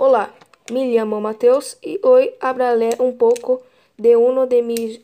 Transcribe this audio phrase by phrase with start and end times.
[0.00, 0.32] Olá,
[0.70, 3.60] me chamo Mateus e hoje hablaré um pouco
[3.98, 5.00] de um de mis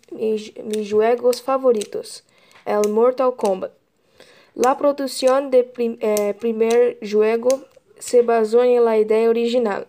[0.87, 2.23] juegos favoritos,
[2.65, 3.73] el Mortal Kombat.
[4.55, 6.33] La produção de prim, eh,
[7.99, 9.85] se basou em la ideia original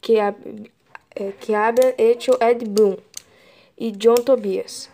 [0.00, 0.32] que, eh,
[1.38, 1.92] que habían
[2.40, 2.96] Ed Boon
[3.76, 4.88] e John Tobias.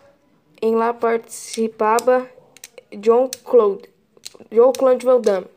[0.61, 2.29] Em la participava
[2.91, 3.87] John Claude,
[4.51, 5.56] John Claude Van Damme.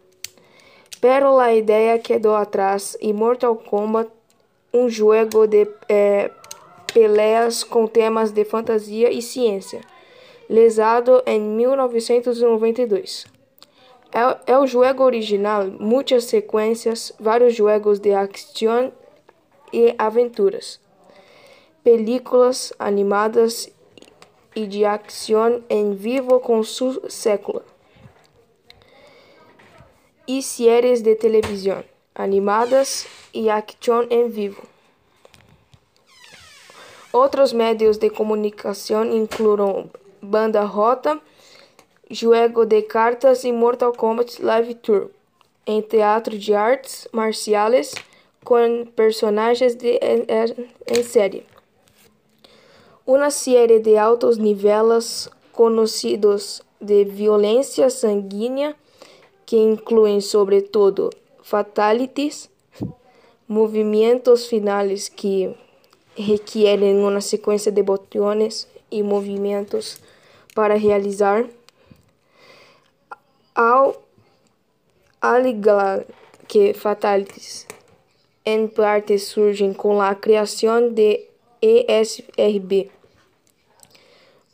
[1.01, 4.11] Pero a ideia quedou atrás e Mortal Kombat,
[4.73, 6.30] um jogo de é,
[6.93, 9.80] peleas com temas de fantasia e ciência,
[10.48, 13.24] lesado em 1992.
[14.12, 18.93] É, é o jogo original, muitas sequências, vários jogos de ação
[19.73, 20.79] e aventuras,
[21.82, 23.73] películas animadas
[24.55, 27.70] e de ação em vivo com sua sécula
[30.39, 31.83] e séries de televisão
[32.15, 34.63] animadas e action em vivo.
[37.13, 39.91] Outros meios de comunicação incluem
[40.23, 41.21] banda rota,
[42.09, 45.10] jogo de cartas e Mortal Kombat Live Tour,
[45.66, 47.93] em teatro de artes marciais
[48.45, 50.26] com personagens de, em,
[50.87, 51.45] em série.
[53.32, 58.76] Série de altos níveis conhecidos de violência sanguínea
[59.51, 61.10] que incluem, sobretudo,
[61.43, 62.48] fatalities,
[63.48, 65.53] movimentos finais que
[66.15, 69.98] requerem uma sequência de botões e movimentos
[70.54, 71.44] para realizar,
[73.53, 74.00] ao
[75.20, 76.04] alegar
[76.47, 77.66] que fatalities
[78.47, 81.26] em parte surgem com a criação de
[81.60, 82.88] ESRB,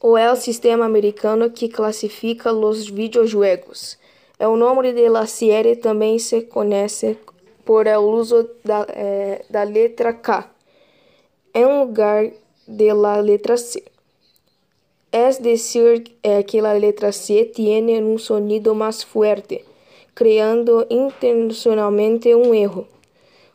[0.00, 3.98] ou é o sistema americano que classifica os videojogos
[4.41, 7.19] o nome de la série também se conhece
[7.65, 10.51] por el uso da, eh, da letra K
[11.55, 12.31] em lugar
[12.69, 13.83] de la letra C.
[15.10, 19.65] Es decir, eh, que la letra C tiene un sonido más fuerte,
[20.12, 22.87] creando intencionalmente um erro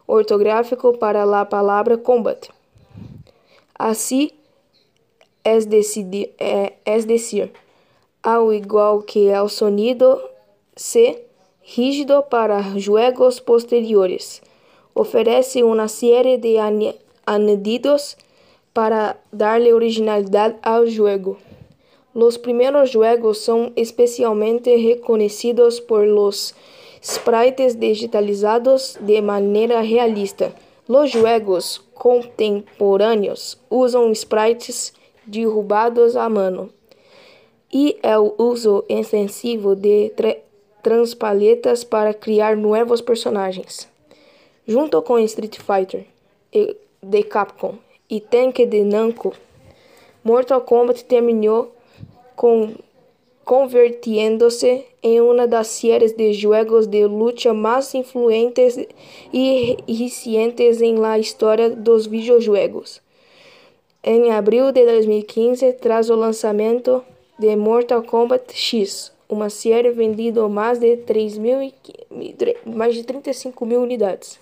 [0.08, 2.50] ortográfico para la palabra combat.
[3.78, 4.32] Assim,
[5.44, 7.54] es, decir,
[8.24, 10.31] ao igual que el sonido
[10.76, 11.26] C.
[11.64, 14.42] Rígido para juegos posteriores.
[14.94, 16.58] Oferece uma série de
[17.26, 18.18] añadidos
[18.74, 21.38] para darle originalidade ao jogo.
[22.16, 26.54] Los primeiros jogos são especialmente reconhecidos por los
[27.02, 30.54] sprites digitalizados de maneira realista.
[30.88, 34.94] Los jogos contemporâneos usam sprites
[35.26, 36.70] derrubados à mão
[37.72, 40.12] e o uso extensivo de
[40.82, 43.88] transpaletas para criar novos personagens.
[44.68, 46.06] Junto com Street Fighter
[47.02, 47.76] de Capcom
[48.10, 49.34] e Tekken de Namco,
[50.24, 51.74] Mortal Kombat terminou
[52.36, 52.74] com
[53.44, 58.78] convirtiendo-se em uma das séries de jogos de luta mais influentes
[59.34, 63.02] e recentes em la história dos videojogos.
[64.04, 67.04] Em abril de 2015, tras o lançamento
[67.38, 71.74] de Mortal Kombat X, uma série vendida mais de 3 mil,
[72.66, 74.38] mais de 35 mil unidades.